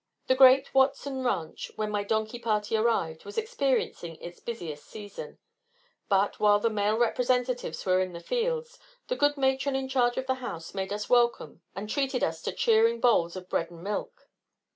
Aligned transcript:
The 0.25 0.33
great 0.33 0.73
Watson 0.73 1.23
Ranch, 1.23 1.71
when 1.75 1.91
my 1.91 2.03
donkey 2.03 2.39
party 2.39 2.75
arrived, 2.75 3.23
was 3.23 3.37
experiencing 3.37 4.15
its 4.15 4.39
busiest 4.39 4.87
season. 4.87 5.37
But, 6.09 6.39
while 6.39 6.59
the 6.59 6.71
male 6.71 6.97
representatives 6.97 7.85
were 7.85 7.99
in 8.01 8.13
the 8.13 8.19
fields, 8.19 8.79
the 9.09 9.15
good 9.15 9.37
matron 9.37 9.75
in 9.75 9.87
charge 9.87 10.17
of 10.17 10.25
the 10.25 10.33
house 10.41 10.73
made 10.73 10.91
us 10.91 11.07
welcome 11.07 11.61
and 11.75 11.87
treated 11.87 12.23
us 12.23 12.41
to 12.41 12.51
cheering 12.51 12.99
bowls 12.99 13.35
of 13.35 13.47
bread 13.47 13.69
and 13.69 13.83
milk. 13.83 14.27